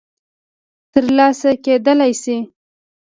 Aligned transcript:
م 0.03 0.03
ترلاسه 0.93 1.49
کېدلای 1.63 2.13
شي 2.21 2.37